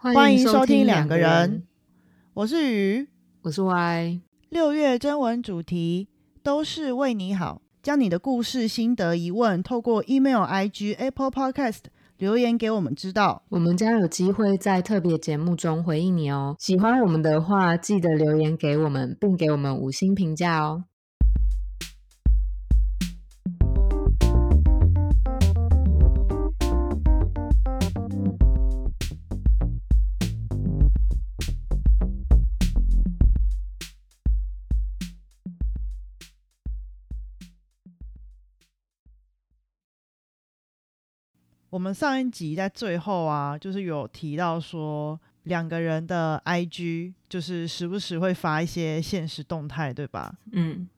[0.00, 1.64] 欢迎收听两两个人，，
[2.34, 3.08] 我是鱼。
[3.42, 4.20] 我是 Y。
[4.48, 6.06] 六月征文主题
[6.40, 11.80] 都是为你好，将你的故事、心得、疑问透过 email、IG、Apple Podcast
[12.16, 13.42] 留言给我们知道。
[13.48, 16.54] 我们将有机会在特别节目中回应你哦。
[16.60, 20.84] 喜欢我们的话，记得留言给我们，并给我们五星评价哦。
[41.78, 50.34] 我们上一集在最后啊，就是有提到说两个人的 IG 就是时不时会发一些现实动态，对吧？
[50.50, 50.88] 嗯，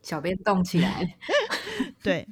[0.00, 1.16] 小编动起来。
[2.02, 2.26] 对，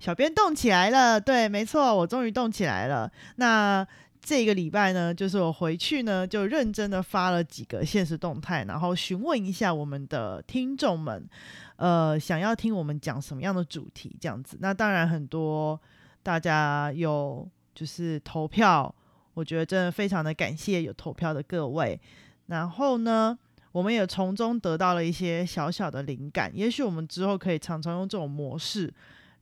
[0.00, 3.12] 小编动起来了，对，没错，我终于动起来了。
[3.36, 3.86] 那
[4.22, 11.28] 这个礼拜呢，就是我回去呢，就认真的发了几个现实动态，然后询问一下我们的听众们，
[11.76, 14.56] 呃，想要听我们讲什么样的主题，这样子。
[14.58, 15.78] 那当然很多
[16.22, 18.94] 大家有就是投票，
[19.34, 22.00] 我觉得真的非常的感谢有投票的各位。
[22.46, 23.38] 然后呢，
[23.72, 28.92] 我们也从中得到了一些小小的灵感，也许我们之后可以常常用这种模式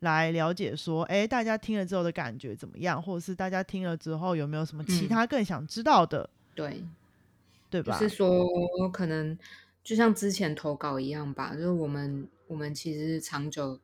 [0.01, 6.83] 来了解说，诶，大家听了之后的感觉怎么样，或者是大家听了之后有没有什么其嗯他更想知道的，对，
[7.69, 7.99] 对吧？
[7.99, 8.47] 是说，
[8.93, 9.37] 可能
[9.83, 13.79] 就像之前投稿一样吧，就是我们我们其实长久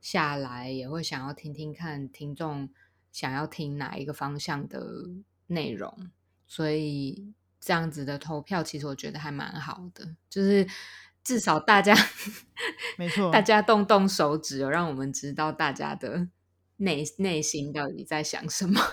[0.00, 2.68] 下来也会想要听听看听众
[3.12, 4.80] 想要听哪一个方向的
[5.48, 6.10] 内容，
[6.46, 10.66] 所以这样子的投票其实我觉得还蛮好的，就是
[11.22, 11.94] 至少大家
[12.96, 16.28] 没错大家动动手指，有让我们知道大家的
[16.76, 18.80] 内内心到底在想什么。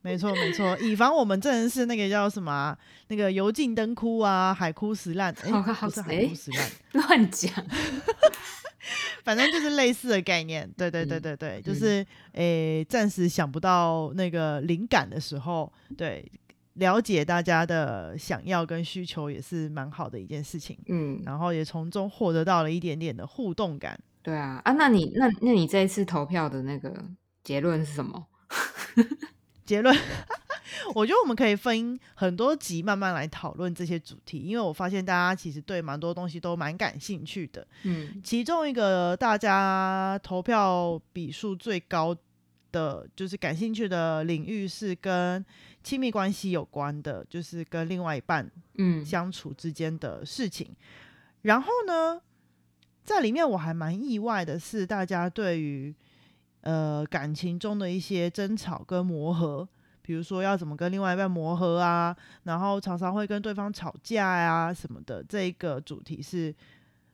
[0.00, 2.78] 没错，没错，以防我们真的是那个叫什么啊、
[3.08, 7.52] 那个油尽灯枯啊，海枯石烂，诶，好好不是海枯石烂， 乱讲，
[9.24, 10.68] 反正就是类似的概念。
[10.76, 16.24] 对对对嗯对对，就嗯是诶，暂时想不到那个灵感的时候，对，
[16.74, 20.78] 了解大家的想要跟需求也是蛮好的一件事情。
[20.88, 23.98] 嗯，然后也从中获得到了一点点的互动感。
[24.22, 26.94] 对啊，啊，那你那那你这一次投票的那个
[27.42, 28.26] 结论是什么？
[29.64, 29.94] 结论，
[30.94, 37.66] 我觉得我们可以分很多集慢慢来讨论这些主题，因为我发现大家其实对蛮多东西都蛮感兴趣的。
[37.84, 42.16] 嗯其中一个大家投票比数最高
[42.70, 45.44] 的，就是感兴趣的领域是跟
[45.82, 50.74] 亲密关系有关的，就是跟另外一半嗯相处之间的事情。
[51.42, 52.20] 然后呢，
[53.04, 55.94] 在里面我还蛮意外的是，大家对于
[56.60, 59.66] 呃感情中的一些争吵跟磨合，
[60.08, 66.54] 比如说要怎么跟另外一半磨合啊，然后常常会跟对方吵架呀、什么的，这一个主题是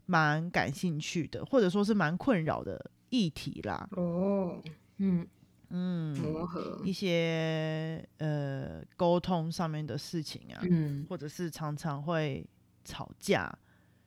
[0.06, 3.88] 蛮感兴趣的，或者说是蛮困扰的议题啦。
[3.97, 4.62] 哦，
[4.99, 5.27] 嗯，
[5.71, 12.47] 嗯，磨合，一些呃沟通上面的事情啊，嗯或者是常常会
[12.84, 13.53] 吵架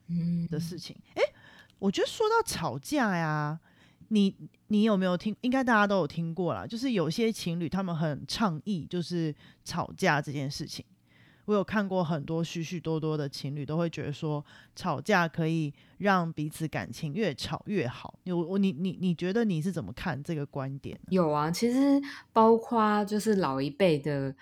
[0.08, 0.96] 嗯的事情。
[1.16, 1.22] 诶，
[1.78, 3.59] 我觉得说到吵架呀，
[4.09, 4.35] 你
[4.68, 5.35] 你有没有听？
[5.41, 10.85] 应该大家都有听过啦，就是有些情侣他们很倡议就是吵架这件事情。
[11.45, 14.44] 我有看过很多许许多多的情侣都会觉得说，
[14.75, 18.19] 吵架可以让彼此感情越吵越好。
[18.23, 21.00] 有我你你你觉得你是怎么看这个观点？
[21.09, 22.01] 有啊，其实
[22.34, 24.35] 包括就是老一辈的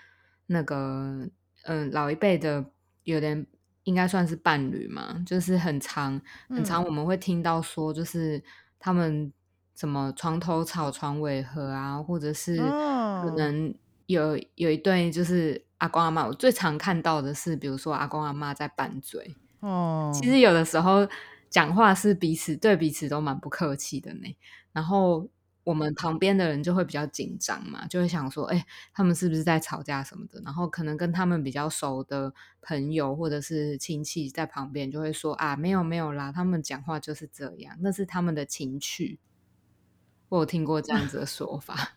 [0.46, 1.28] 那个，
[1.62, 2.64] 嗯，老一辈的
[3.04, 3.46] 有点
[3.84, 8.42] 应该算是伴侣嘛，就是很长很长，嗯我们会听到说，就是
[8.80, 9.32] 他们
[9.76, 13.74] 什么床头吵床尾和啊，或者是可哦能
[14.06, 21.06] 有有一对就是阿公阿妈，我最常看到的是，比如说阿公阿妈在拌嘴，哦，其实有的时候
[21.50, 24.36] 讲话是彼此对彼此都蛮不客气的呢。
[24.72, 25.28] 然后
[25.64, 30.40] 我们旁边的人就会比较紧张嘛，就会想说，哎、他们是不是在吵架什么的？
[30.42, 39.18] 然后可能跟他们比较熟的朋友或者是亲戚在旁边就会说啊，没有没有啦，他们讲话就是这样，那是他们的情绪。
[40.28, 41.92] 我有听过这样子的说法，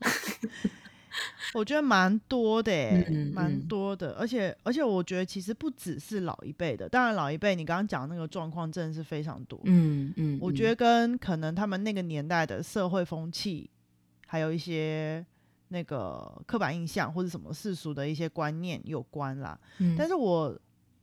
[1.55, 3.61] 我觉得蛮多的诶，嗯蛮、嗯。
[3.67, 13.69] 多的，而且而且我觉得其实不只是老一辈的，当然老一辈你刚刚讲那个状况真的是非常多，嗯嗯，我觉得跟可能他们那个年代的社会风气，
[14.27, 15.25] 还有一些
[15.69, 19.59] 那个刻板印象或者什么世俗的一些观念有关啦。
[19.79, 20.55] 嗯，但是我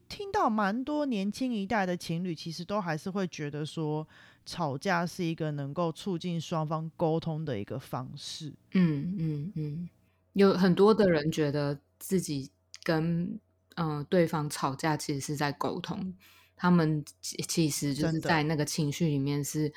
[0.08, 4.06] 听到蛮多年轻一代的情侣，其实都还是会觉得说，
[4.44, 8.52] 吵架是一个能够促进双方沟通的一个方式。
[8.72, 9.88] 嗯嗯嗯，
[10.34, 12.50] 有很多的人觉得自己
[12.82, 13.38] 跟
[13.74, 16.14] 嗯、呃对方吵架，其实是在沟通。
[16.54, 19.72] 他们其其实就是在那个情绪里面是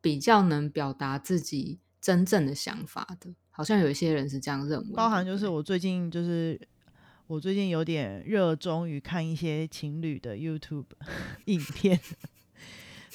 [0.00, 3.32] 比较能表达自己真正的想法的。
[3.50, 6.58] 好像有一些人是这样认为，包含就是我最近就是
[7.30, 10.86] 我最近有点热衷于看一些情侣的 YouTube
[11.46, 11.96] 影片。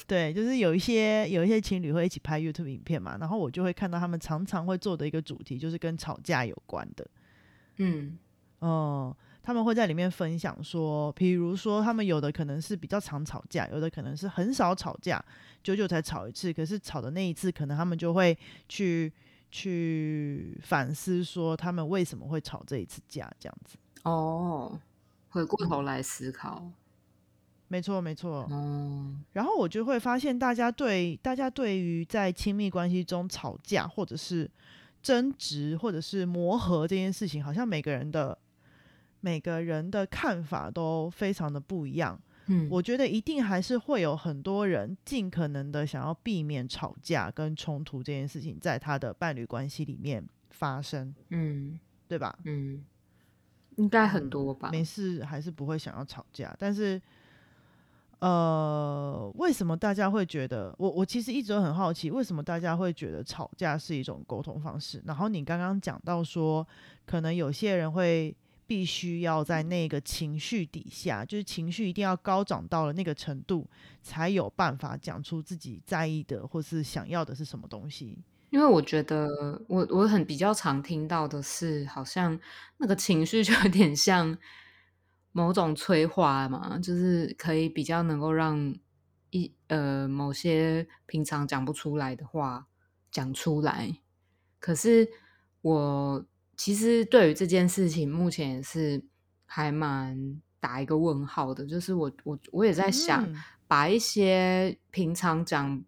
[0.06, 7.06] 对，就是有一些有一些情侣会一起拍 YouTube 影片嘛，然后我就会看到他们常常会做的一个主题就是跟吵架有关的。
[7.76, 8.16] 嗯
[8.60, 15.22] 哦、他们会在里面分享说，比如说他们有的可能是比较常吵架，有的可能是很少吵架，
[15.62, 16.50] 久久才吵一次。
[16.50, 18.34] 可是吵的那一次，可能他们就会
[18.66, 19.12] 去
[19.50, 23.76] 去反思说，他们为什么会吵这一次架，这样子。
[24.02, 24.78] 哦，
[25.30, 26.70] 回过头来思考，
[27.68, 28.46] 没错，没错。
[28.50, 34.48] 哦，然后我就会发现，大家对大家对于在亲密关系中吵架，或者是
[35.02, 38.38] 争执，或者是磨合这件事情，好像每个人的
[39.20, 42.20] 每个人的看法都非常的不一样。
[42.48, 51.76] 嗯，我觉得一定还是会有很多人尽可能的想要避免吵架跟冲突这件事情在他的伴侣关系里面发生，嗯
[52.06, 52.38] 对吧？
[52.44, 52.84] 嗯，
[53.76, 54.68] 应该很多吧？
[54.70, 57.00] 没事还是不会想要吵架，但是，
[58.18, 65.02] 呃，为什么大家会觉得我我其实一直都很好奇，为什么大家会觉得吵架是一种沟通方式？
[65.06, 66.66] 然后你刚刚讲到说，
[67.04, 68.34] 可能有些人会
[68.66, 73.66] 必须要在那个情绪底下，就是情绪一定要高涨到了那个程度，
[74.02, 78.18] 才有办法讲出自己在意的或是想要的是什么东西。
[78.50, 79.28] 因为我觉得
[79.68, 82.38] 我我很比较常听到的是，好像
[82.78, 84.36] 那个情绪就有点像
[85.32, 88.74] 某种催化嘛，就是可以比较能够让
[89.30, 92.66] 一呃某些平常讲不出来的话
[93.10, 93.98] 讲出来。
[94.58, 95.08] 可是
[95.60, 96.24] 我
[96.56, 99.04] 其实对于这件事情，目前也是
[99.44, 101.66] 还蛮打一个问号的。
[101.66, 103.36] 就是我我我也在想，嗯
[103.68, 105.82] 把一些平常讲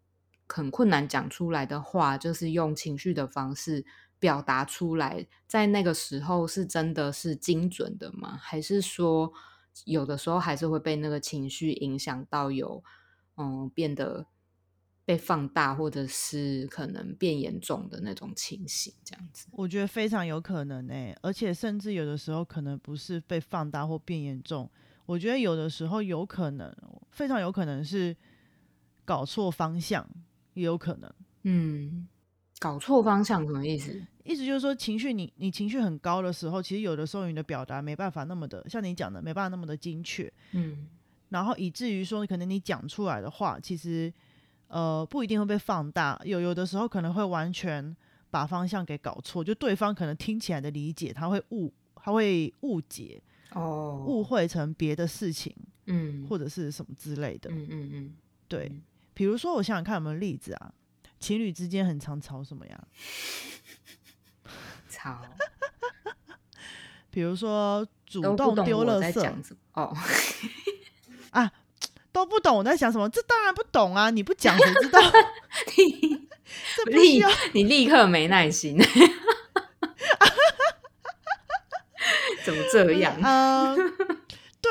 [0.48, 3.84] 很困难讲出来的话，就是用情绪的方式
[4.18, 8.36] 表达出来，在那个时候是真的是精准的吗？
[8.40, 9.32] 还是说
[9.84, 12.82] 有的时候还是会被那个情绪影响到有
[13.36, 14.26] 嗯变得
[15.04, 19.46] 被放大，或者是可能变严重的那种情形，这样子。
[19.52, 24.68] 我觉得非常有可能诶、而且甚至有的时候可能不是被放大或变严重，
[25.06, 26.74] 我觉得有的时候有可能，
[27.12, 28.14] 非常有可能是
[29.04, 30.06] 搞错方向，
[30.58, 31.10] 也有可能。
[31.44, 32.06] 嗯，
[32.58, 34.00] 搞错方向什么意思？
[34.24, 40.86] 意思就是说，情绪你你情绪很高的时候，其实有的时候你的表达没办法那么的，像你讲的没办法那么的精确，嗯
[41.30, 44.12] 然后以至于说，可能你讲出来的话，其实
[44.66, 47.96] 呃不一定会被放大，有有的时候可能会完全
[48.30, 53.22] 把方向给搞错，就对方可能听起来的理解，他会误他会误解
[53.52, 55.54] 哦，误会成别的事情
[55.86, 57.50] 嗯或者是什么之类的。
[57.50, 58.14] 嗯嗯嗯，
[58.46, 58.82] 对嗯，
[59.18, 60.70] 比如说我想想看有没有例子啊，
[61.18, 62.80] 情侣之间很常吵什么呀？
[64.88, 65.20] 吵，
[67.10, 69.92] 比如说主动丢垃圾在讲什么哦。
[72.12, 74.10] 都不懂我在想什么，这当然不懂啊！
[74.10, 75.00] 你不讲谁知道？
[75.76, 76.28] 你
[76.76, 78.76] 这不需立要你立刻没耐心，
[82.44, 83.14] 怎么这样？
[83.22, 83.76] 呃，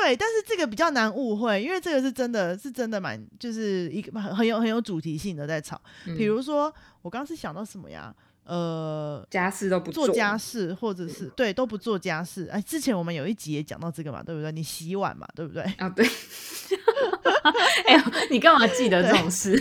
[0.00, 5.80] 对，但是这个比较难误会，因为这个是真的是真的蛮，就是一个很很有很有主题性的在吵。
[6.04, 8.14] 比嗯如说，我刚刚是想到什么呀？
[8.44, 12.48] 呃，家事都不做家事或者是对都不做家事。
[12.50, 14.50] 哎，之前我们有一集也讲到这个嘛，对不对？
[14.52, 15.62] 你洗碗嘛，对不对？
[15.76, 16.06] 啊，对。
[17.86, 19.54] 哎呦，你干嘛记得这种事？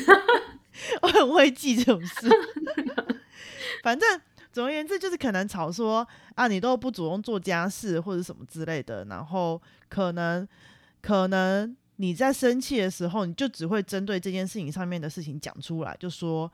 [1.02, 2.30] 我很会记这种事。
[3.84, 4.22] 反正
[4.58, 10.48] 总而言之，就是可能吵说啊，你都不主动做家事或者什么之类的，然后可能
[11.00, 16.52] 可能你在生气的时候，你就只会针对这件事情上面的事情讲出来，就说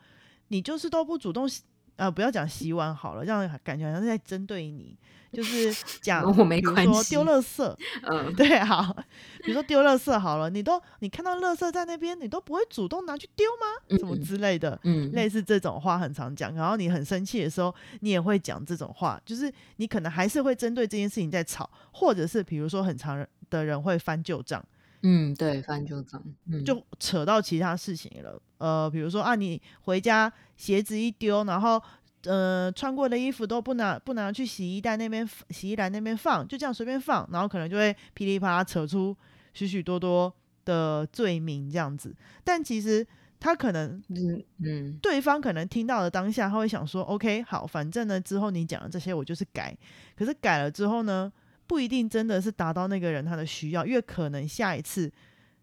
[0.50, 1.50] 你就是都不主动。
[1.96, 4.98] 呃，不要讲洗碗好了，这样感觉好像是在针对你，
[5.32, 5.72] 就是
[6.02, 8.96] 讲，我没比如关系说丢垃圾，嗯，对，好，
[9.44, 13.98] 比如说丢垃圾好了，你都你看到垃圾在那边，你都不会主动拿去丢吗？
[13.98, 16.54] 什么嗯之类的，嗯，类似这种话很常讲。
[16.56, 24.64] 然后你很生气的时候，你也会讲这种话，就是你可能还是会针对这件事情在吵，或者是比如说很常的人会翻旧账，
[25.04, 28.42] 嗯，对，翻旧账，嗯，就扯到其他事情了。
[28.58, 31.82] 呃，比如说啊，你回家鞋子一丢，然后
[32.24, 39.16] 呃穿过的衣服都不拿不拿去洗衣袋那边洗衣篮那边放，就这样随便放，然后可能就会噼里啪啦扯出
[39.54, 40.34] 许许多多
[40.64, 42.16] 的罪名这样子。
[42.44, 43.06] 但其实
[43.42, 49.78] 他可能嗯嗯对方可能听到的当下，他会想说：“OK，好，反正呢之后你讲的这些我就是改。
[50.16, 51.30] 可是改了之后呢，
[51.74, 55.12] 不一定真的是达到那个人他的需要，因为可能下一次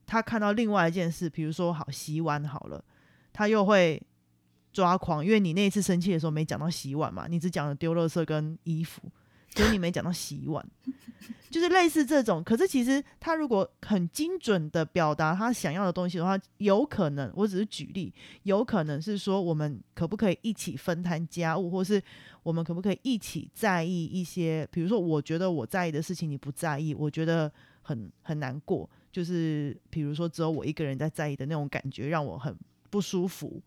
[0.05, 2.85] 他看到另外一件事，比如说好洗碗好了，
[3.33, 4.03] 他又会
[4.73, 9.01] 抓狂，因为你那一次生气的时候没讲到洗碗嘛，你只讲了丢垃圾跟衣服。
[9.51, 10.65] 所以你没讲到洗碗，
[11.51, 12.43] 就是类似这种。
[12.43, 18.15] 可是其实他如果很精准的表达他想要的东西的话，有可能我只是举例，
[18.45, 22.01] 有可能是说我们可不可以一起分摊家务，或是
[22.43, 27.53] 我们可不可以一起在意一些，比如说我觉得我在意的事情你不在意，我觉得
[27.83, 32.57] 很很难过，就是比如说只有我一个人在在意的那种感觉让我很
[32.89, 33.61] 不舒服，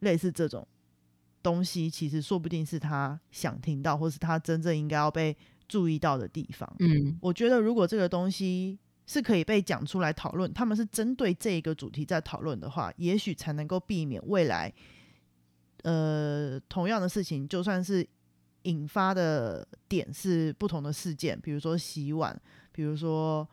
[0.00, 0.66] 类似这种。
[1.42, 5.36] 东西其实说不定是他想听到，或是他真正应该要被
[5.68, 6.70] 注意到的地方。
[6.80, 14.72] 嗯，我觉得如果这个东西是可以被讲出来讨论，他们是针对这一个主题在讨论的话，也许才能够避免未来，
[15.82, 18.06] 呃，同样的事情，就算是
[18.62, 22.38] 引发的点是不同的事件，比如说洗碗，
[22.72, 23.48] 比如说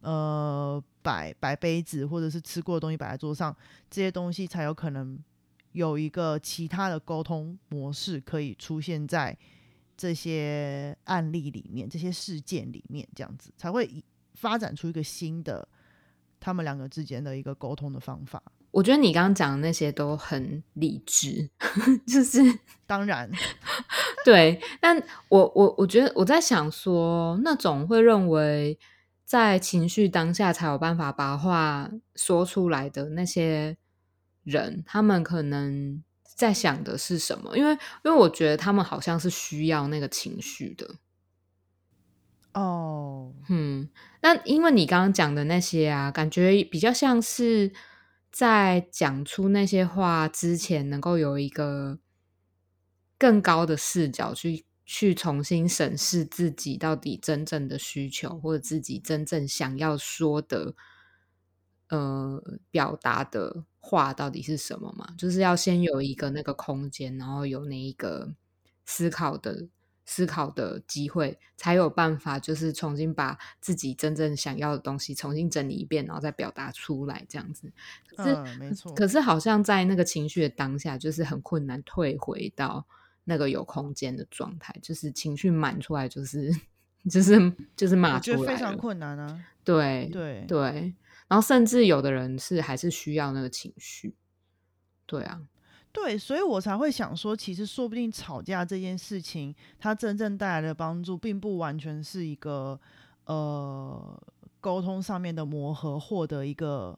[0.00, 3.54] 呃摆摆杯子，或者是吃过的东西摆在桌上，
[3.90, 5.18] 这些东西才有可能。
[5.74, 9.36] 有一个其他的沟通模式可以出现在
[9.96, 14.04] 这些案例里面、这些事件里面，这样子才会
[14.34, 15.66] 发展出一个新的
[16.38, 18.40] 他们两个之间的一个沟通的方法。
[18.70, 21.50] 我觉得你刚刚讲的那些都很理智，
[22.06, 22.40] 就是
[22.86, 23.28] 当然
[24.24, 24.60] 对。
[24.80, 24.96] 但
[25.28, 28.78] 我我我觉得我在想说，那种会认为
[29.24, 33.76] 在情绪当下才有办法把话说出来的那些。
[34.44, 37.56] 人他们可能在想的是什么？
[37.56, 40.96] 因为因为我觉得他们好像是需要那个情绪的。
[42.52, 43.88] 哦，嗯，
[44.22, 47.72] 那因为你刚刚讲的那些啊，感觉比较像是
[48.30, 51.98] 在讲出那些话之前，能够有一个
[53.18, 60.74] 更高的视角去去重新审视自己到底真正的需求，或者自己真正想要说的。
[61.90, 65.06] 呃，表达的话到底是什么嘛？
[65.18, 68.32] 就是要先有一个那个空间，然后有那一个
[68.86, 69.66] 思考的
[70.06, 77.70] 思考的机会，才有办法就是重新把自己真正想要的东西重新整理一遍，然后再表达出来，这样子。
[78.16, 78.94] 嗯，没错。
[78.94, 82.86] 可是好像在那个情绪的当下，就是很困难退回到
[83.24, 86.50] 那个有空间的状态，就是情绪满出来， 就是
[87.10, 89.44] 就是就是骂出来，非常困难啊。
[89.62, 90.94] 对对对。
[91.34, 94.14] 然后甚至有的人是还是需要那个情绪，
[95.04, 95.42] 对啊，
[95.90, 102.80] 对，所以我才会想说，其实说不定吵架这件事情，它真正带来的帮助，并不完全是一个
[103.24, 104.16] 呃
[104.60, 106.96] 沟通上面的磨合，获得一个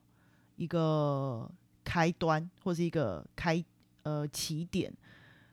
[0.57, 1.51] 一个
[1.83, 3.65] 开端，或是一个开
[4.03, 4.93] 呃起点，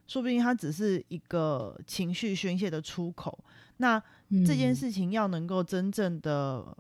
[0.08, 3.46] 说不定它只是一个情绪宣泄的出口。
[3.78, 3.98] 那
[4.46, 6.78] 这件事情要能够真正的。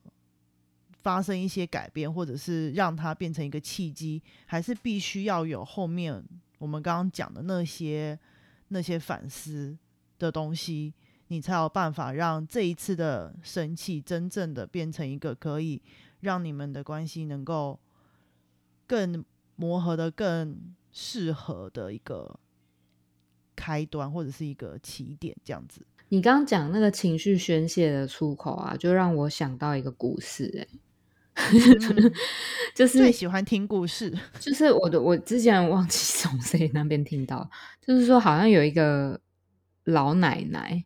[1.03, 6.23] 发生一些改变，或者是让它变成一个契机，还是必须要有后面
[6.57, 8.17] 我们刚刚讲的那些
[8.69, 9.77] 那些反思
[10.17, 10.93] 的东西，
[11.27, 15.81] 你才有办法让这一次的生气真正的变成一个可以
[16.21, 17.77] 让你们的关系能够
[18.87, 19.23] 更
[19.57, 22.39] 磨合的更适合的一个
[23.57, 25.85] 开端，或者是一个起点，这样子。
[26.07, 30.79] 你刚刚讲那个情绪宣泄的出口啊，就让我想到一个故事，哎。
[32.75, 37.49] 就是最喜欢听故事， 就是我的我之前忘记从谁那边听到，
[37.81, 39.19] 就是说好像有一个
[39.83, 40.85] 老奶奶，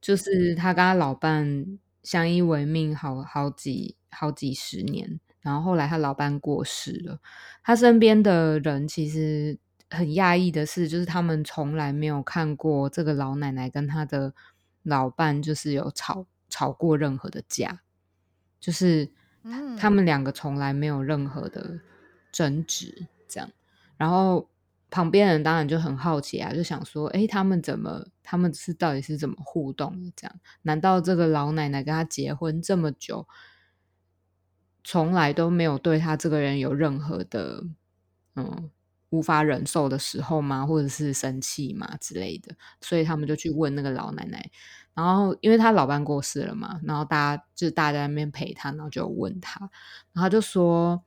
[0.00, 7.20] 就是她跟她老伴相依为命好好几好几十年，然后后来她老伴过世了，
[7.62, 9.56] 她身边的人其实
[9.90, 14.34] 很讶异的是，就是他们从来没有看过这个老奶奶跟她的
[14.82, 17.82] 老伴就是有吵吵过任何的架，
[18.60, 19.12] 就是。
[19.78, 21.80] 他们两个从来没有任何的
[22.30, 23.50] 争执，这样。
[23.96, 24.48] 然后
[24.90, 28.06] 旁边人当然就很好奇啊，就想说：“哎，他们怎么？
[28.22, 30.12] 他们是到底是怎么互动的？
[30.14, 30.40] 这样？
[30.62, 33.26] 难道这个老奶奶跟他结婚这么久，
[34.84, 37.64] 从来都没有对他这个人有任何的
[38.36, 38.70] 嗯
[39.12, 40.66] 无法忍受的时候吗？
[40.66, 42.54] 或者是生气嘛之类的？
[42.80, 44.50] 所以他们就去问那个老奶奶。”
[44.94, 49.70] 然后，因为他老伴过世了嘛，然后大家就是大家在那边陪他，然后就问他，
[50.12, 51.02] 然后就说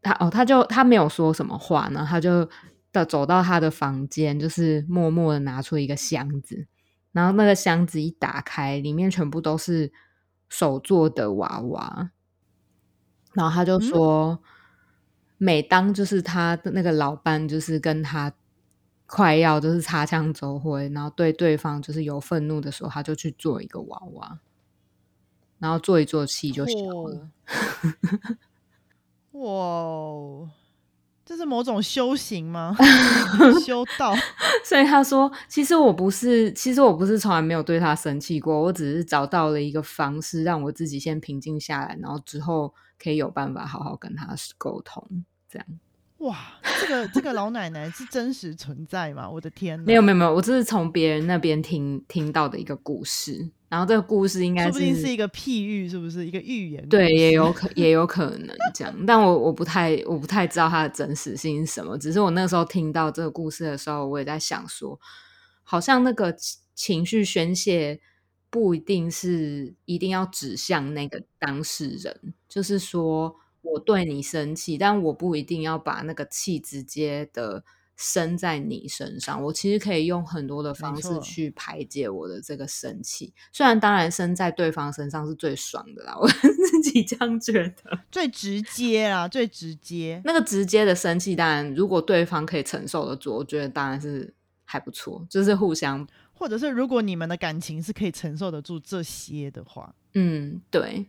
[0.00, 2.48] 他哦，他就他没有说什么话，然后他就
[2.90, 6.66] 到走到他的房间，就是默默的拿出一个箱子，
[7.12, 9.92] 然后那个箱子一打开，里面全部都是
[10.48, 12.12] 手做的娃娃，
[13.34, 14.42] 然后他就说，
[15.38, 18.32] 每当就是他的那个老伴就是跟他。
[19.08, 24.40] 快要就是擦枪走火，然后对对方就是有愤怒的时候，他就去做一个娃娃，
[25.60, 26.74] 然后做一做气就消
[27.06, 27.30] 了。
[29.30, 30.05] 哇，哦
[31.46, 32.76] 某种修行吗？
[33.64, 34.14] 修道？
[34.64, 45.66] 所以他说，其实我不是，其实我不是从来没有对他生气过，我只是找到了一个方式，让我自己先平静下来，然后之后可以有办法好好跟他沟通，这样。
[46.18, 46.36] 哇，
[46.80, 49.28] 这个这个老奶奶是真实存在吗？
[49.28, 53.50] 我的天，没有没有没有，我这是从别人那边听听到的一个故事。
[53.68, 56.88] 然后这个故事应该说不定是一个譬喻，是不是一个预言？
[56.88, 61.98] 对，也有可 也有可能这样，但我我不太我不太知道它的真实性是什么。
[61.98, 64.98] 只是我那时候听到这个故事的时候，我也在想说，
[65.62, 66.34] 好像那个
[66.74, 68.00] 情绪宣泄
[68.50, 73.36] 不一定是一定要指向那个当事人，就是说。
[73.68, 77.64] 我对你生气，但我不一定要把那个气直接的
[77.96, 79.42] 生在你身上。
[79.42, 83.32] 我其实可以用很多的方式去排解我的这个生气。
[83.52, 90.20] 虽然当然生在对方身上是最爽的啦， 我自己这样觉得，最直接啦，最直接。
[90.24, 94.32] 那个直接的生气，当然如果对方可以承受得住，我觉得当然是
[94.64, 95.26] 还不错。
[95.30, 101.06] 就是互相，或者是如果你们的感情是可以承受得住这些的话，嗯，对。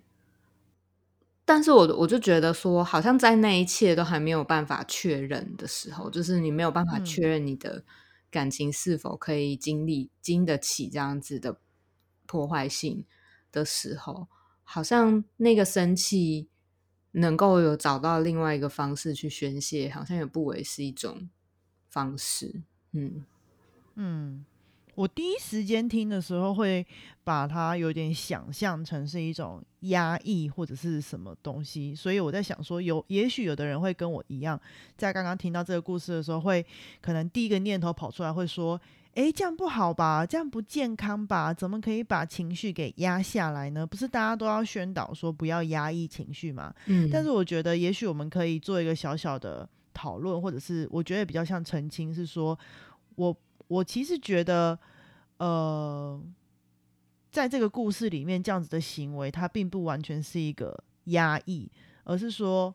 [1.48, 7.86] 但是我我就觉得说，好像在那一切都还没有办法确认的时候，就是你没有办法确认你的
[8.30, 11.62] 感情是否可以经历经得起这样子的
[12.26, 13.06] 破坏性
[13.50, 14.28] 的时候，
[14.66, 16.50] 好像那个生气
[17.12, 21.30] 能够有找到另外一个方式去宣泄，好像也不为是一种
[21.90, 22.62] 方式。
[22.92, 23.26] 嗯
[23.96, 24.46] 嗯。
[24.98, 26.84] 我第一时间听的时候，会
[27.24, 34.60] 把它有点想象成是一种压抑或者是什么东西，所以我在想说，有也许有的人会跟我一样，
[34.98, 36.66] 在刚刚听到这个故事的时候，会
[37.00, 38.82] 可能第一个念头跑出来会说
[39.14, 40.26] ：“诶，这样不好吧？
[40.26, 41.54] 这样不健康吧？
[41.54, 43.86] 怎么可以把情绪给压下来呢？
[43.86, 52.58] 不是大家都要宣导说不要压抑情绪吗？”嗯，但是我觉得，也许我们可以做一个小小的讨论，或者是我觉得比较像澄清，是说
[53.14, 53.38] 我。
[53.70, 54.80] 我其实觉得，
[55.38, 56.22] 呃，
[57.32, 61.70] 在这个故事里面，这样子的行为，它并不完全是一个压抑，
[62.04, 62.74] 而是说，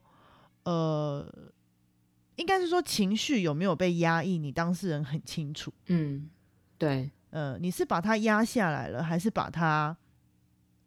[0.64, 1.27] 呃，
[2.37, 5.72] 应该是说情绪有没有被压抑，你当事人很清楚。
[5.87, 6.31] 嗯，
[6.79, 9.96] 对，呃，你是把它压下来了，还是把它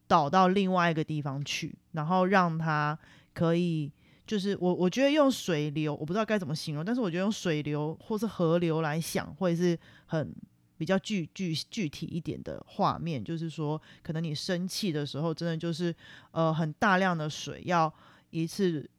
[0.07, 2.97] 导到另外一个地方去，然后让它
[3.33, 3.91] 可以。
[4.27, 10.35] 就是我，我觉得用水流，我不知道该怎么形容，但是我觉得用水流或是河流来想，会是很
[10.77, 13.23] 比较具具具体一点的画面。
[13.23, 15.95] 就是说，可能你生气的时候，真的就是
[16.31, 17.93] 呃很大量的水要
[18.29, 18.89] 一次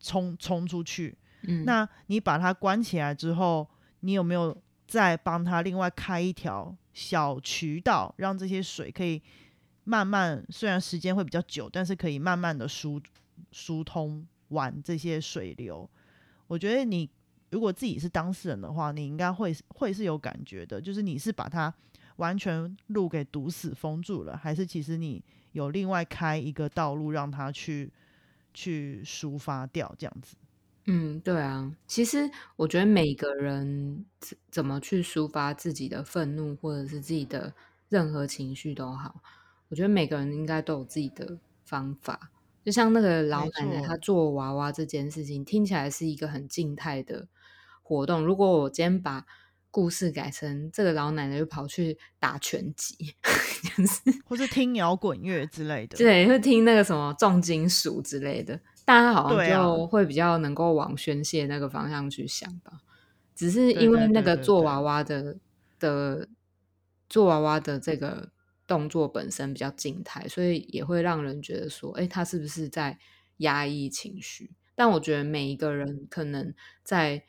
[0.00, 1.16] 冲冲出去。
[1.42, 3.68] 嗯，那你把它关起来之后，
[4.00, 4.56] 你有没有
[4.86, 9.22] 再帮他另外开一条小渠道，让这些水可以
[9.84, 13.00] 慢慢，虽然时间会比较久，但是可以慢慢的疏。
[13.50, 15.88] 疏通完这些水流，
[16.46, 17.08] 我觉得你
[17.54, 20.80] 如果自己是当事人的话，你应该会会是有感觉的。
[20.80, 21.72] 就是你是把它
[22.16, 27.92] 完全路给堵死封住了，还是其实你有另外开一个道路让它去
[28.52, 30.34] 去抒发掉这样子？
[30.86, 31.72] 嗯，对啊。
[31.86, 37.54] 其实我觉得每个人怎怎么去抒发自己的愤怒或者是自己的
[37.88, 39.22] 任何情绪都好，
[39.68, 42.32] 我觉得每个人应该都有自己的方法。
[42.64, 47.28] 就像那个老奶奶她做娃娃这件事情，听起来是一个很静态的
[47.84, 48.24] 活动。
[48.24, 49.24] 如果我今天把
[49.70, 53.14] 故事改成这个老奶奶就跑去打拳击，
[54.26, 62.80] 或是听摇滚乐之类的，对，会听那个什么重金属之类的，大家好像就会比较能够往宣泄那个方向去想吧。
[63.36, 65.36] 只是因为那个做娃娃的
[65.78, 66.28] 的
[67.08, 68.30] 做娃娃的这个。
[68.66, 72.98] 动作本身比较静态，所以也会让人觉得说，哎，他是不是在
[73.36, 74.52] 压抑情绪？
[74.74, 77.22] 但我觉得每一个人可能在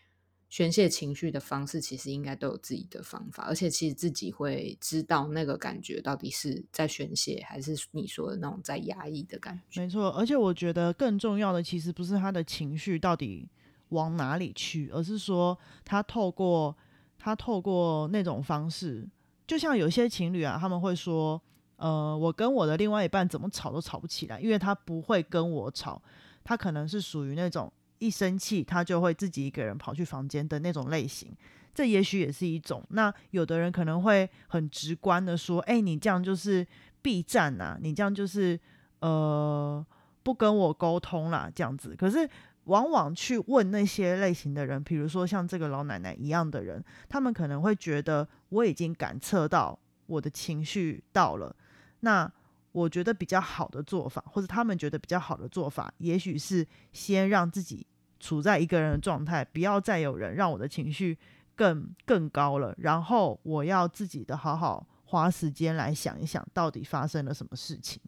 [0.56, 9.82] 宣泄情绪的方式，其实应该都有自己的方法，而且其实自己会知道那个感觉到底是在宣泄，还是你说的那种在压抑的感觉。
[9.82, 13.50] 没错，而且我觉得更重要的，其实不是他的情绪到底
[13.90, 16.74] 往哪里去，而是说他透过
[17.20, 19.06] 他透过那种方式。
[19.46, 21.42] 就像有些情侣啊，他们会说，
[21.76, 26.02] 呃，我跟我的另外一半怎么吵都吵不起来，因为他不会跟我吵，
[26.46, 31.32] 他可能是属于那种一生气他就会自己一个人跑去房间的那种类型，
[31.74, 32.84] 这也许也是一种。
[32.90, 36.66] 那有的人可能会很直观的说，哎，你这样就是
[37.02, 38.60] 避战呐，你这样就是
[39.00, 39.86] 呃
[40.24, 41.96] 不跟我沟通啦，这样子。
[41.96, 42.30] 可是。
[42.66, 49.78] 往往去问那些类型的人，比如说像这个老奶奶一样的人，他们可能会觉得我已经感测到
[50.08, 51.56] 我的情绪到了，
[52.00, 52.28] 那
[52.76, 57.88] 我觉得比较好的做法，或者他们觉得比较好的做法，也许是先让自己
[58.20, 61.18] 处在一个人的状态，不要再有人让我的情绪
[61.56, 68.02] 更更高了，然后我要自己的好好花时间来想一想，到底发生了什么事情，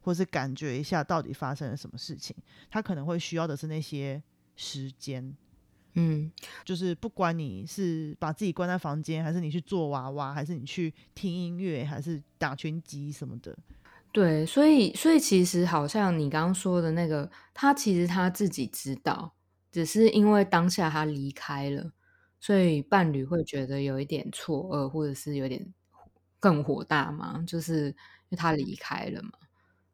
[0.00, 2.34] 或是感觉一下到底发生了什么事情。
[2.70, 4.22] 他可能会需要的是那些
[4.56, 5.36] 时间。
[5.96, 6.32] 嗯，
[6.64, 13.56] 就是不管你是把自己关在房间，还是你去做娃娃，还是你去听音乐，还是打拳击什么的，
[14.14, 19.34] 对，所以所以其实好像你刚刚说的那个，他其实他自己知道，
[19.72, 21.90] 只是因为当下他离开了，
[22.38, 25.74] 所以伴侣会觉得有一点错愕，或者是有点
[26.38, 27.94] 更火大嘛，就是因
[28.30, 29.32] 为他离开了嘛，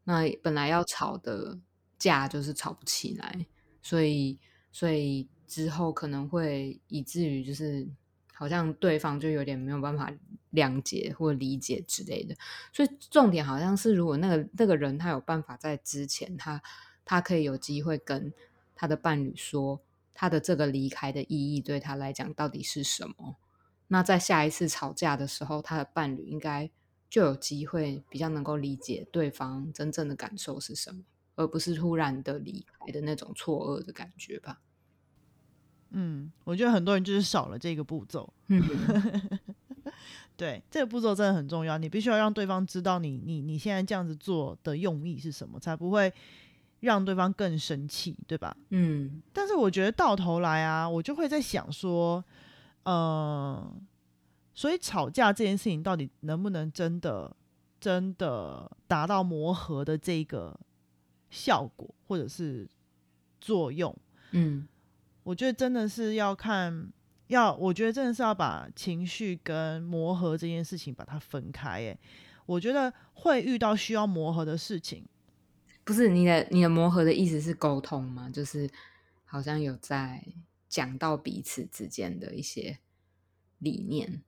[0.04, 1.58] 那本来要吵的
[1.98, 3.46] 架就是吵不起来，
[3.80, 4.38] 所以
[4.70, 5.26] 所以。
[5.50, 7.84] 之后可能会以至于就是
[8.40, 10.10] 好像对方就有点没有办法
[10.54, 12.34] 谅解或理解之类的，
[12.72, 16.62] 所以重点好像是如果那个那个人他有办法在之前他
[17.04, 18.32] 他可以有机会跟
[18.74, 19.82] 他的伴侣说
[20.14, 23.36] 他的这个离开的意义对他来讲到底是什么，
[23.88, 26.70] 那在下一次吵架的时候，他的伴侣应该
[27.10, 31.02] 就有机会比较能够理解对方真正的感受是什么，
[31.34, 34.62] 而不是突然的离开的那种错愕的感觉吧。
[35.90, 38.32] 嗯，我觉得很多人就是少了这个步骤。
[38.48, 38.62] 嗯，
[40.36, 41.76] 对，这个步骤真的很重要。
[41.78, 46.12] 你必须要让对方知道你你你现在这样子做的用意是什么，才不会
[46.80, 48.56] 让对方更生气，对吧？
[48.70, 49.20] 嗯。
[49.32, 52.24] 但是我觉得到头来啊，我就会在想说，
[52.84, 53.72] 呃，
[54.54, 57.34] 所以吵架这件事情到底能不能真的
[57.80, 60.58] 真的达到磨合的这个
[61.30, 62.68] 效果或者是
[63.40, 63.94] 作用？
[64.30, 64.66] 嗯。
[65.22, 66.90] 我觉得真的是要看，
[67.28, 71.86] 要我觉得真的是要把情绪跟磨合这件事情把它分开。
[71.86, 71.98] 哎，
[72.46, 75.04] 我觉得会遇到需要磨合的事情，
[75.84, 78.30] 不是你的你的磨合的意思是沟通吗？
[78.30, 78.68] 就是
[79.24, 80.24] 好像有在
[80.68, 82.78] 讲到彼此之间的一些
[83.58, 84.22] 理念。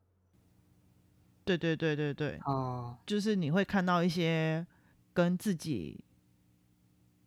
[1.44, 4.64] 对对对对对，哦，就是你会看到一些
[5.12, 6.05] 跟自己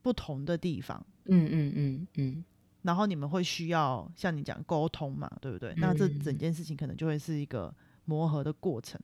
[0.01, 1.05] 不同的地方。
[1.25, 2.45] 嗯嗯嗯嗯。
[2.85, 5.73] 然后你们会需要像你讲沟通嘛，对不对？
[5.77, 7.73] 那这整件事情可能就会是一个
[8.05, 9.01] 磨合的过程。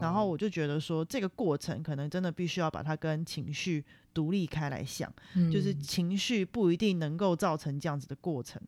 [0.00, 5.12] 然后我就觉得说，这个过程可能真的必须要把它跟情绪独立开来想，
[5.52, 8.62] 就是情绪不一定能够造成这样子的过程。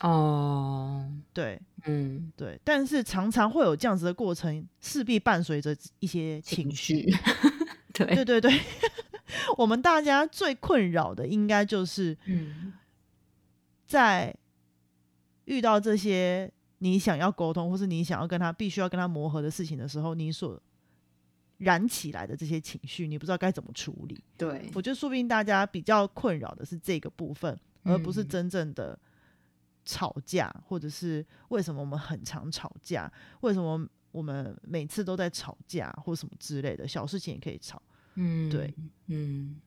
[0.00, 7.06] 哦，对，嗯，对，但是常常会有这样子的过程，势必伴随着一些情绪。
[7.94, 8.60] 对，对，对，对，
[9.56, 12.67] 我们大家最困扰的应该就是，嗯。
[13.88, 14.32] 在
[15.46, 20.60] 遇到这些你想要沟通，或是你想要跟他必须要跟他磨合的事情的时候，你所
[21.56, 24.22] 燃起来的这些情绪，你不知道该怎么处理。
[24.36, 28.96] 对我觉得，说不定大家比较困扰的是这个部分，而不是真正的
[29.86, 37.80] 吵架，或者是为什么我们很常吵架，为什么我们每次都在吵架，或什么之类的小事情也可以吵。
[38.16, 38.74] 嗯，对，
[39.06, 39.58] 嗯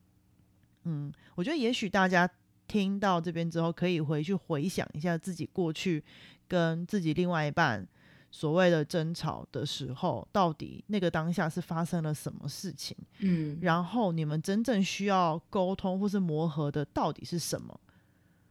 [0.84, 2.30] 嗯，我觉得也许大家。
[2.72, 6.02] 听到这边之后，可以回去回想一下自己过去
[6.48, 7.86] 跟自己另外一半
[8.30, 12.96] 所谓的争吵的时候，到底那个当下是发生了什么事情？
[13.18, 17.78] 嗯，然后你们真正需要沟通或是磨合的到底是什么？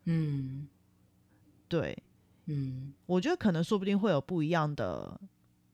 [0.05, 0.67] 嗯，
[1.67, 1.97] 对，
[2.45, 5.19] 嗯，我觉得可能说不定会有不一样的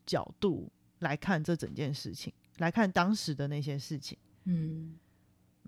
[0.05, 4.17] 角度来看这整件事情，来看当时的那些事情。
[4.45, 4.97] 嗯。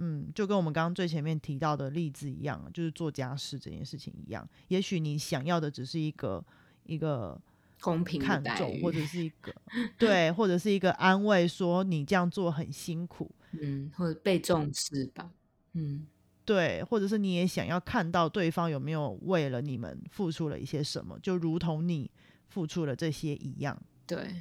[0.01, 4.47] 嗯，就跟我们刚刚最前面提到的例子一样，就是做家事这件事情一样。
[4.69, 6.43] 也许你想要的只是一个
[6.83, 7.39] 一个
[7.81, 9.53] 公平看重，或者是一个
[9.99, 15.29] 对，或者是一个安慰，说你这样做很辛苦，嗯，或者被重视吧，
[15.73, 16.07] 嗯，
[16.45, 22.09] 对，或者是你也想要看到对方有没有为了你们付出了一些什么，就如同你
[22.47, 24.33] 付出了这些一样，对，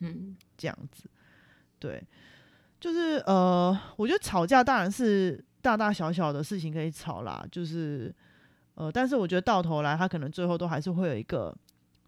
[0.00, 1.08] 嗯，这样子，
[1.78, 2.04] 对。
[2.80, 8.14] 就是呃，我觉得吵架当然是大大小小的事情可以吵啦，就是
[8.74, 11.56] 呃，但是我觉得到头来，他可能最后都还是会有一个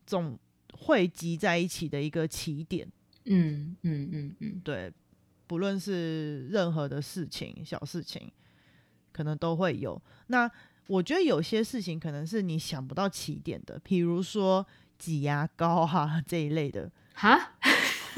[0.06, 0.38] 总
[0.72, 2.88] 汇集在一起的一个起点。
[3.24, 4.92] 嗯嗯嗯嗯，对，
[5.46, 8.30] 不论是任何的事情，小事情，
[9.12, 10.00] 可能都会有。
[10.28, 10.50] 那
[10.86, 14.64] 我觉得有些事情可能是你想不到起点的，比如说
[14.98, 17.54] 挤牙膏哈 这一类的哈。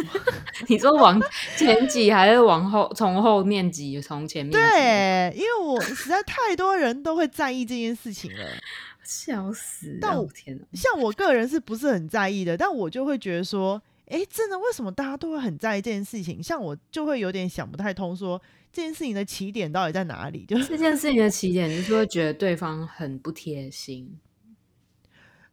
[0.69, 1.21] 你说往
[1.57, 4.53] 前挤还是往后从后面挤从前面？
[4.53, 8.47] 对，因为我实在太多人都会在意这件事情了，
[9.05, 9.99] 笑死！
[10.01, 12.57] 但我天像我个人是不是很在意的？
[12.57, 16.43] 但我就会觉得说，哎，真的为什么大家都会很在意这件事情？
[16.43, 18.41] 像我就会有点想不太通，说
[18.73, 20.45] 这件事情的起点到底在哪里？
[20.47, 24.19] 就是这件事情的起点就是会觉得对方很不贴心，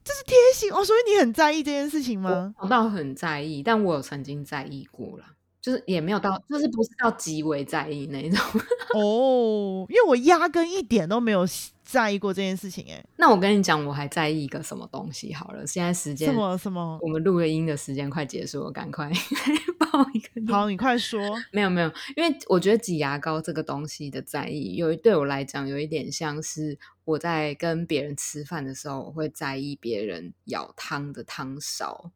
[0.02, 2.54] 这是贴心哦，所以你很在意这件事情吗？
[2.58, 5.24] 我倒很在意，但我有曾经在意过了，
[5.60, 8.38] 就是也没有到，就是不是到极为在意那一种。
[8.94, 11.46] 哦，因为我压根一点都没有
[11.90, 15.34] 在意过这件事情，哎，那我跟你讲，我还在意一个什么东西？
[15.34, 19.10] 好了，现在时间什么什么，我们录了音的时间快结束了，赶快
[19.78, 20.52] 报一个。
[20.52, 21.20] 好，你快说。
[21.50, 32.12] 没有没有，因为我觉得挤牙膏这个东西的在意，有对我来讲有一点像是我在跟别人吃饭的时候，我会在意别人舀汤的汤勺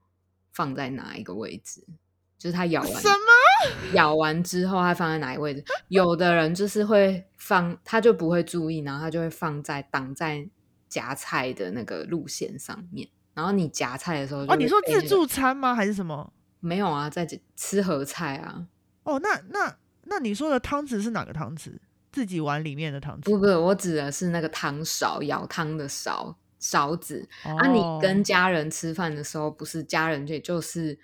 [0.53, 1.85] 放在哪一个位置，
[2.39, 3.15] 就是他舀完什么？
[3.95, 5.65] 舀完之后，他放在哪位置？
[5.89, 10.49] 有的人就是会放，他就不会注意，然后他就会放在挡在
[10.89, 13.09] 夹菜的那个路线上面。
[13.35, 15.75] 然后你夹菜的时候，哦，你说自助餐吗？
[15.75, 16.33] 还是什么？
[16.61, 18.67] 没有啊，在吃盒菜啊。
[19.03, 21.73] 哦，那那那你说的汤匙是哪个汤匙？
[22.13, 23.25] 自己碗里面的汤匙？
[23.25, 27.29] 不不，我指的是那个汤勺，舀汤的勺勺子。
[27.43, 30.97] 啊，你跟家人吃饭的时候，不是家人就就是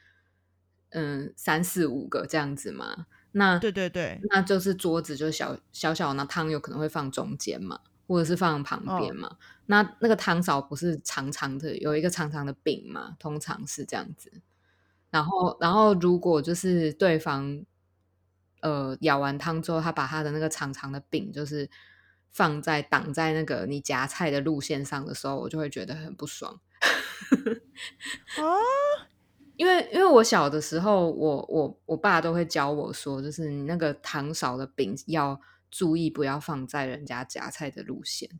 [0.91, 3.07] 嗯三四五个这样子嘛？
[3.33, 9.37] 那对对对，那就是桌子就小小小，那汤有可能会放中间嘛，或者是放旁边嘛。
[9.67, 13.17] 那那个汤勺不是长长的，有一个长长的柄嘛？
[13.21, 14.33] 通常是这样子。
[15.11, 17.65] 然后，然后如果就是对方，
[18.61, 21.71] 呃，舀完汤之后，他把他的那个长长的柄，就是
[22.33, 26.61] 放在挡在那个你夹菜的路线上的时候，我就会觉得很不爽。
[28.37, 28.43] 啊，
[29.61, 35.39] 因为因为我小的时候，我我我爸都会教我说，就是你那个糖少的饼要
[35.71, 38.31] 注意，不要放在人家夹菜的路线。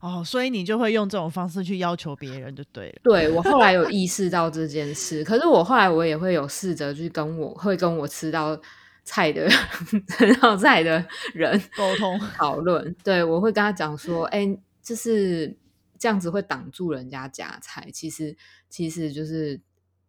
[0.00, 3.00] 哦，所以你就会用这种方式去要求别人，就对了。
[3.04, 8.60] 对我后来有 意识到这件事，可是我后来我也会有试着去跟我会跟我吃到
[9.04, 9.48] 菜的
[10.18, 12.92] 吃到菜的人沟通讨论。
[13.04, 15.56] 对我会跟他讲说，哎，就是
[16.00, 17.88] 这样子会挡住人家夹菜。
[17.92, 18.36] 其实
[18.68, 19.60] 其实就是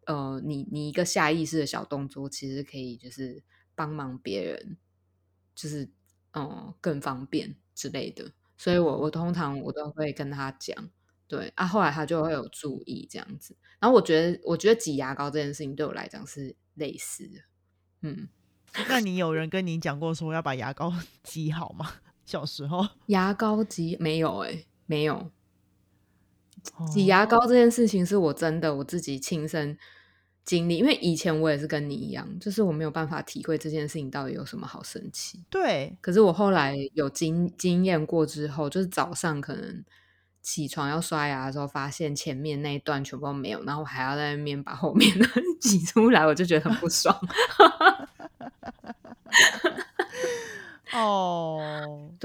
[0.06, 3.40] 呃，你你一个下意识的小动作，其实可以就是
[3.76, 4.76] 帮忙别人，
[5.54, 5.88] 就是
[6.32, 8.32] 嗯更方便之类的。
[8.56, 10.90] 所以，我我通常我都会跟他讲，
[11.28, 13.56] 对啊，后来他就会有注意这样子。
[13.78, 17.40] 然后我觉得，我觉得挤牙膏这件事情对我来讲是类似的。
[18.00, 18.28] 嗯，
[18.88, 21.94] 那你有人跟你讲过说要把牙膏 挤好吗？
[22.24, 25.30] 小时候牙膏挤没有哎，没有。
[26.92, 29.76] 挤牙膏这件事情是我真的我自己亲身。
[30.44, 35.40] 经历，因为以前我也是跟你一样，就是我没有办法体会这件事情到底有什么好生气。
[35.48, 39.84] 对，可是我后来有经经验过之后，就是早上可能
[40.42, 45.24] 起床要刷牙的时候，发现前面那一段全部都没有，然后我还要在那边把后面的
[45.62, 47.16] 挤出来，我就觉得很不爽。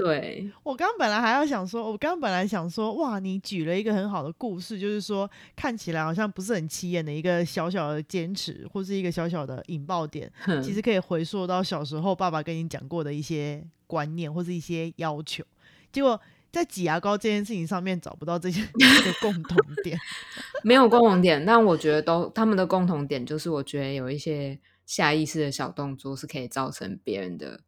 [0.04, 10.30] 哦，对我刚本来还要想说，我刚本来想说，哇，你举了一个很好的故事，就是说看起来好像不是很起眼的一个小小的坚持，或是一个小小的引爆点，
[10.62, 15.44] 其实可以回溯到小时候爸爸跟你讲过的一些观念或是一些要求。
[15.92, 18.62] 结果在挤牙膏这件事情上面找不到这些
[19.20, 19.98] 共同点，
[20.64, 27.60] 没有共同点，但我觉得都他们的共同点就是，我觉得有一些下意识的小动作是可以造成别人的。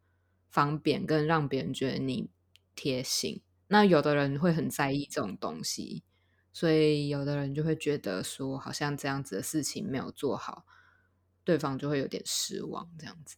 [0.50, 2.28] 方便跟让别人觉得你
[2.74, 6.02] 贴心，那有的人会很在意这种东西，
[6.52, 10.64] 所以有的人就会觉得说，好像这样子的事情没有做好，
[11.44, 13.36] 对方就会有点失望，这样子。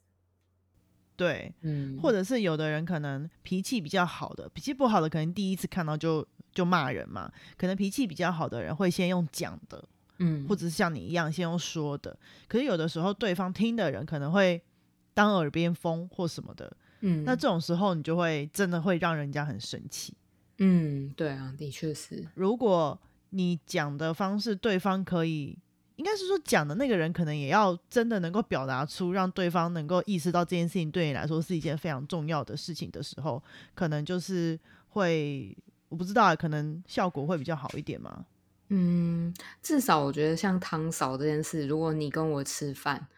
[1.14, 9.84] 对，嗯，或者是有的人可能脾气比较好的，脾气不好的可能第一次看到就就骂人嘛，可能脾气比较好的人会先用讲的，
[10.18, 14.62] 嗯，或者是像你一样先用说的，可是有的时候对方听的人可能会
[15.12, 16.74] 当耳边风或什么的。
[17.04, 20.14] 嗯，那这种时候你就会真的会让人家很生气。
[20.58, 22.24] 嗯，对啊，的确是。
[22.34, 22.96] 如果
[23.30, 25.58] 你讲的方式，对方可以，
[25.96, 33.42] 应该是说讲的那个人可能也要真的能够表达出，让对方能够意识到这件事情对你来说是一件非常重要的事情的时候，
[33.74, 34.56] 可能就是
[34.90, 35.56] 会，
[35.88, 38.24] 我不知道，可能效果会比较好一点吗？
[38.68, 43.08] 嗯，至少我觉得像汤勺这件事，如果你跟我吃饭，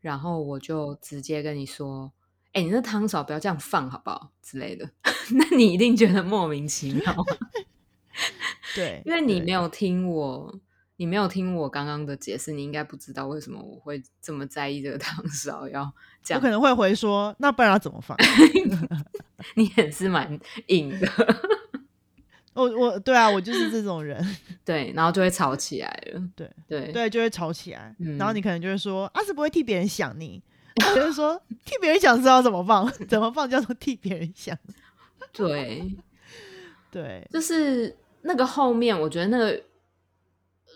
[0.00, 2.12] 然后我就直接跟你说。
[2.52, 4.88] 哎，你那汤勺不要这样放好不好之类的？
[5.32, 7.14] 那你一定觉得莫名其妙。
[8.74, 10.54] 对， 因为你没有听我，
[10.96, 15.90] 你没有听我刚刚的解释，你应该不知道为什么我会这么在意这个汤勺要
[16.22, 16.40] 这样。
[16.40, 18.16] 我可能会回说，那不然要怎么放？
[19.56, 21.08] 你也是蛮硬的。
[22.54, 24.22] 我我对啊，我就是这种人。
[24.62, 26.22] 对，然后就会吵起来了。
[26.36, 27.96] 对对对，就会吵起来。
[28.18, 30.42] 然后你可能就会说，阿是不会替别人想你。
[30.94, 34.56] 就是说替别人想知道怎么放， 怎么放叫做替别人想。
[35.32, 35.96] 对，
[36.90, 39.62] 对，就是那个后面，我觉得那个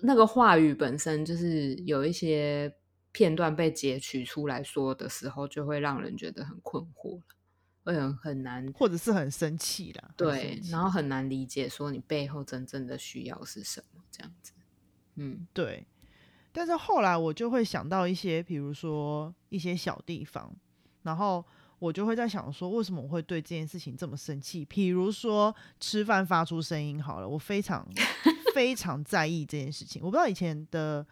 [0.03, 2.75] 那个话语本身就是有一些
[3.13, 7.23] 片段被截取出来说的时候，就会让人觉得很困惑了，
[7.85, 10.11] 会很很难，或者是很生气啦。
[10.17, 14.53] 对然后很难理解说你背后真正的需要是什么，这样子。
[15.15, 15.87] 嗯对，
[16.57, 20.51] 但是后来我就会想到一些，比如说一些小地方，
[21.03, 21.45] 然后
[21.79, 24.65] 我就会在想说，为什么我会对这件事情这么生气？
[24.65, 27.87] 比如说吃饭发出声音，好了，我非常
[28.55, 30.01] 非常在意这件事情。
[30.03, 31.07] 我不知道以前的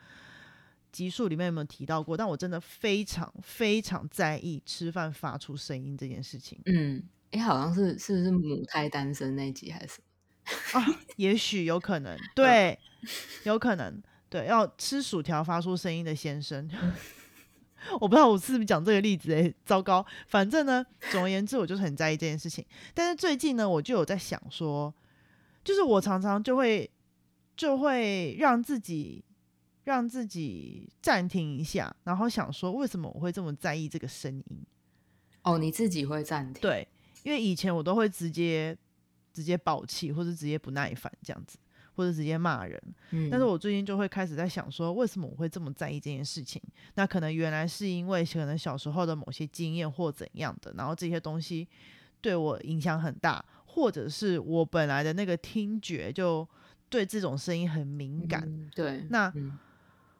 [0.90, 7.02] 集数里面有没有提到过，但我真的非常非常在意吃饭发出声音这件事情嗯，
[7.32, 10.00] 哎，好像是是不是母胎单身那一集还是什
[10.72, 10.80] 么？
[10.80, 12.78] 啊，也许有可能， 对，
[13.44, 14.02] 有可能，
[14.34, 16.68] 对，要吃薯条发出声音的先生。
[18.00, 20.04] 我不知道我是不是讲这个例子诶、糟糕。
[20.26, 22.66] 反正呢，总而言之，我就是很在意这件事情。
[22.92, 24.92] 但是最近呢，我就有在想说，
[25.62, 26.90] 就是我常常就会
[27.56, 29.24] 就会让自己
[29.84, 34.66] 让自己暂停一下，然后想说，为什么我会这么在意这个声音？
[35.42, 36.88] 哦，你自己会暂停？，对，
[37.22, 38.76] 因为以前我都会直接
[39.32, 41.56] 直接爆气，或者直接不耐烦这样子，
[41.94, 42.80] 或者直接骂人。
[43.10, 46.60] 嗯，但是我最近就会开始在想说，为什么我会这么在意这件事情？
[46.94, 51.66] 那可能原来是因为可能小时候的某些经验或怎样的，然后这些东西
[52.20, 56.46] 对我影响很大，或者是我本来的那个听觉就
[56.88, 58.42] 对这种声音很敏感。
[58.44, 59.58] 嗯对，那嗯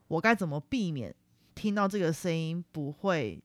[0.09, 1.15] 我该怎么避免
[1.55, 3.43] 听到这个声音不会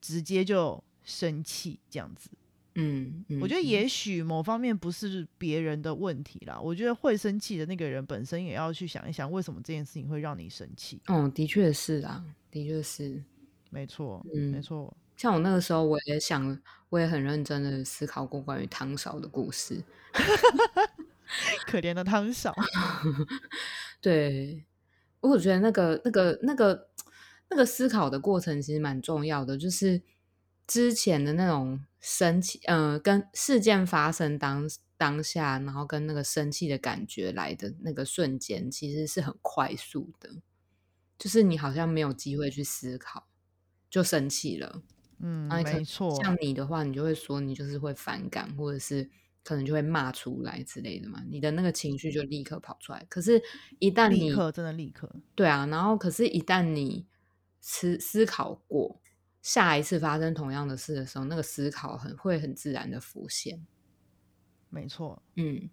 [0.00, 2.30] 直接就生气这样子？
[2.76, 11.00] 嗯，嗯我觉得嗯也许某方面不是别人的问题啦，我觉得会生气的那个人本身也要去想一想，为什么这件事情会让你生气。
[11.08, 13.22] 嗯，的确是啊，的确是。
[13.68, 16.58] 没错，嗯没错，像我那个时候，我也想，
[16.88, 19.82] 我也很认真的思考过关于汤勺的故事。
[21.66, 22.54] 可怜的汤勺。
[24.00, 24.64] 对，
[25.20, 26.88] 我觉得那个、那个、那个、
[27.50, 30.00] 那个思考的过程其实蛮重要的，就是
[30.66, 40.30] 之前的那种生气，呃，跟事件发生当当下，然后跟那个生气的感觉来的那个瞬间，其实是很快速的，
[41.18, 43.26] 就是你好像没有机会去思考，
[43.90, 44.84] 就生气了。
[45.18, 49.10] 嗯，没错，像你的话，你就会说你就是会反感，或者是
[49.42, 53.04] 可能就会骂出来之类的嘛，你的那个情绪就立刻跑出来。
[53.08, 53.42] 可是，
[53.80, 55.12] 一旦你立刻真的立刻。
[55.34, 57.04] 对啊，然后可是，一旦你
[57.60, 59.00] 思思考过，
[59.46, 63.64] 下一次发生同样的事的时候，那个思考很会很自然的浮现。
[64.68, 65.70] 没错，嗯，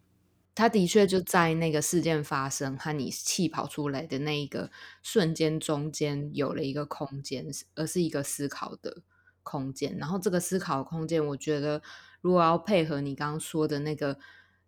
[0.54, 4.70] 他的确就在那个事件发生和你气跑出来的那一个
[5.02, 9.02] 瞬间中间有了一个空间，而是一个思考的
[9.42, 9.98] 空间。
[9.98, 11.82] 然后这个思考空间，我觉得
[12.22, 14.20] 如果要配合你刚刚说的那个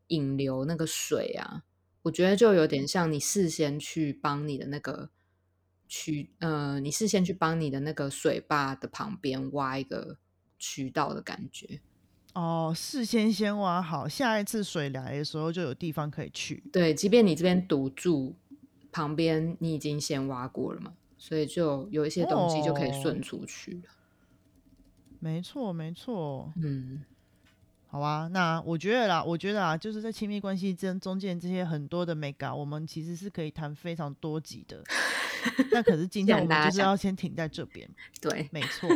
[0.08, 1.62] 引流那个水啊，
[2.02, 5.12] 我觉得就有点像你事先去帮你的那个
[5.88, 10.18] 渠，呃，你事先去帮你的那个水坝的旁边挖一个
[10.58, 11.82] 渠道的感觉。
[12.34, 16.64] 哦，事先先挖好，下一次水来的时候就有地方可以去。
[16.72, 18.36] 对，即便你这边堵住，
[18.92, 23.90] 旁边你已经先挖过了嘛，所以就有一些东西就可以顺哦出去了。
[25.20, 26.52] 没错，没错。
[26.58, 27.04] 嗯
[27.88, 34.84] 好啊，那我觉得啦，我觉得啊，就是在亲密关系中中间这些很多的 mega，我们其实是可以谈非常多集的。
[35.72, 37.88] 那可是今天我们就是要先停在这边，
[38.20, 38.90] 对，没错，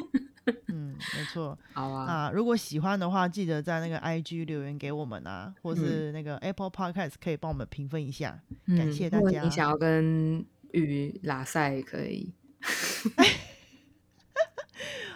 [0.67, 1.57] 嗯，没错。
[1.73, 8.41] 好啊，啊，如果喜欢的话，记得在那个 IG 留言给我们啊，或嗯是那个 Apple Podcast 可以帮我们评分一下，
[8.75, 12.33] 感谢大家你想要跟鱼拉赛，也可以。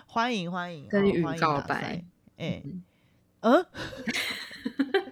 [0.05, 2.03] 欢迎欢迎，跟鱼哦欢迎告白
[2.37, 2.83] 哎、嗯
[3.43, 3.65] 嗯，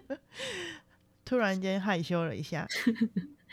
[1.25, 2.65] 突然间害羞了一下，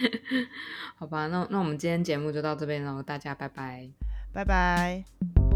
[0.96, 3.88] 好吧，那那我们今天节目就到这边喽，大家拜拜。
[4.32, 5.47] 拜拜。